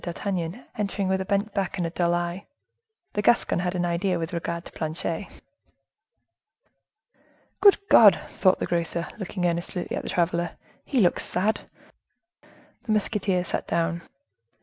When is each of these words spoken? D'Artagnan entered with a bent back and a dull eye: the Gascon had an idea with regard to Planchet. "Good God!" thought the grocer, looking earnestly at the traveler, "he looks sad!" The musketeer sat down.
D'Artagnan 0.03 0.65
entered 0.79 1.09
with 1.09 1.21
a 1.21 1.25
bent 1.25 1.53
back 1.53 1.77
and 1.77 1.85
a 1.85 1.91
dull 1.91 2.15
eye: 2.15 2.47
the 3.13 3.21
Gascon 3.21 3.59
had 3.59 3.75
an 3.75 3.85
idea 3.85 4.17
with 4.17 4.33
regard 4.33 4.65
to 4.65 4.71
Planchet. 4.71 5.27
"Good 7.59 7.77
God!" 7.87 8.19
thought 8.39 8.57
the 8.59 8.65
grocer, 8.65 9.07
looking 9.19 9.45
earnestly 9.45 9.87
at 9.91 10.01
the 10.01 10.09
traveler, 10.09 10.57
"he 10.85 10.99
looks 11.01 11.23
sad!" 11.23 11.69
The 12.81 12.91
musketeer 12.91 13.43
sat 13.43 13.67
down. 13.67 14.01